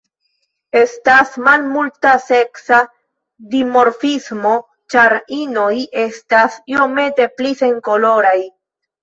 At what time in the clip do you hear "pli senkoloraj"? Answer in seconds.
7.37-8.37